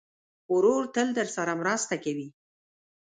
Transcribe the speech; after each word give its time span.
ورور 0.55 0.83
تل 0.95 1.07
درسره 1.19 1.53
مرسته 1.61 1.95
کوي. 2.03 2.27